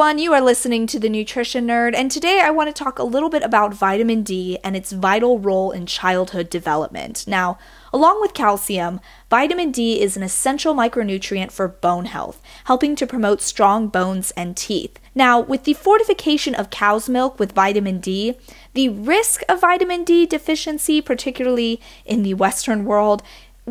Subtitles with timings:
[0.00, 0.18] everyone.
[0.18, 3.28] You are listening to the Nutrition Nerd, and today I want to talk a little
[3.28, 7.26] bit about vitamin D and its vital role in childhood development.
[7.26, 7.58] Now,
[7.92, 13.42] along with calcium, vitamin D is an essential micronutrient for bone health, helping to promote
[13.42, 14.98] strong bones and teeth.
[15.14, 18.38] Now, with the fortification of cow's milk with vitamin D,
[18.72, 23.22] the risk of vitamin D deficiency, particularly in the Western world,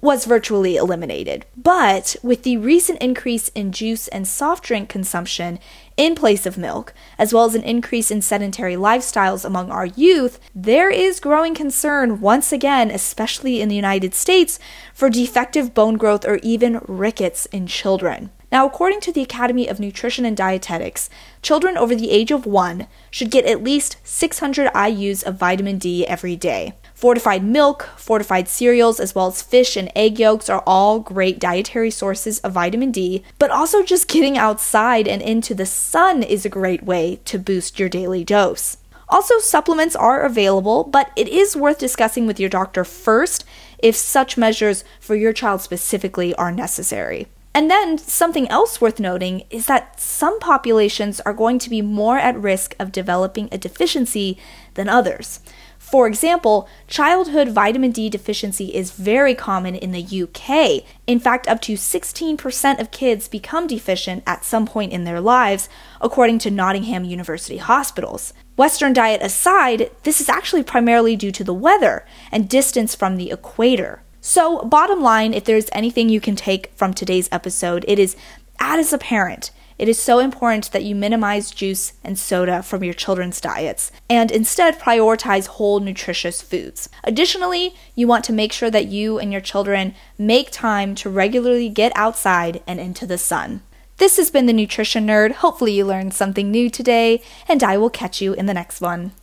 [0.00, 1.46] was virtually eliminated.
[1.56, 5.58] But with the recent increase in juice and soft drink consumption
[5.96, 10.38] in place of milk, as well as an increase in sedentary lifestyles among our youth,
[10.54, 14.58] there is growing concern once again, especially in the United States,
[14.94, 18.30] for defective bone growth or even rickets in children.
[18.52, 21.08] Now, according to the Academy of Nutrition and Dietetics,
[21.40, 26.04] children over the age of one should get at least 600 IUs of vitamin D
[26.06, 26.74] every day.
[27.00, 31.90] Fortified milk, fortified cereals, as well as fish and egg yolks are all great dietary
[31.90, 36.50] sources of vitamin D, but also just getting outside and into the sun is a
[36.50, 38.76] great way to boost your daily dose.
[39.08, 43.46] Also, supplements are available, but it is worth discussing with your doctor first
[43.78, 47.28] if such measures for your child specifically are necessary.
[47.54, 52.18] And then, something else worth noting is that some populations are going to be more
[52.18, 54.36] at risk of developing a deficiency
[54.74, 55.40] than others.
[55.80, 60.84] For example, childhood vitamin D deficiency is very common in the UK.
[61.06, 65.70] In fact, up to 16% of kids become deficient at some point in their lives,
[66.00, 68.34] according to Nottingham University hospitals.
[68.56, 73.30] Western diet aside, this is actually primarily due to the weather and distance from the
[73.32, 74.02] equator.
[74.20, 78.16] So, bottom line, if there's anything you can take from today's episode, it is
[78.60, 82.84] add as a parent it is so important that you minimize juice and soda from
[82.84, 86.90] your children's diets and instead prioritize whole, nutritious foods.
[87.02, 91.70] Additionally, you want to make sure that you and your children make time to regularly
[91.70, 93.62] get outside and into the sun.
[93.96, 95.32] This has been the Nutrition Nerd.
[95.36, 99.12] Hopefully, you learned something new today, and I will catch you in the next one.